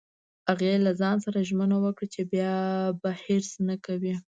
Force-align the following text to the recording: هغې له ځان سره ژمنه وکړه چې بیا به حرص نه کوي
هغې 0.49 0.71
له 0.85 0.91
ځان 1.01 1.15
سره 1.25 1.45
ژمنه 1.49 1.77
وکړه 1.81 2.07
چې 2.13 2.21
بیا 2.31 2.53
به 3.01 3.09
حرص 3.23 3.51
نه 3.67 3.75
کوي 3.85 4.13